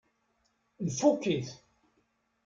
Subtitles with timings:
[0.85, 1.49] Nfukk-it.